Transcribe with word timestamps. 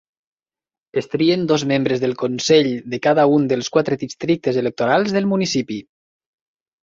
Es 1.01 1.07
trien 1.15 1.43
dos 1.51 1.65
membres 1.71 2.01
del 2.03 2.15
consell 2.21 2.69
de 2.93 2.99
cada 3.03 3.25
un 3.33 3.45
dels 3.51 3.69
quatre 3.75 3.97
districtes 4.05 4.57
electorals 4.63 5.15
del 5.19 5.29
municipi. 5.35 5.81